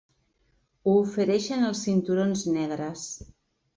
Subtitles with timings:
[0.87, 3.05] Ho ofereixen als cinturons negres.